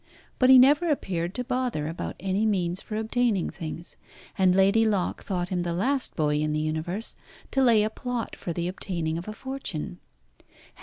[0.39, 3.97] But he never appeared to bother about any means for obtaining things,
[4.35, 7.15] and Lady Locke thought him the last boy in the universe
[7.51, 9.99] to lay a plot for the obtaining of a fortune.